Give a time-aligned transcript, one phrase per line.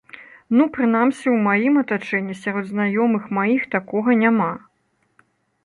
[0.59, 4.51] Ну, прынамсі, у маім атачэнні, сярод знаёмых маіх такога няма.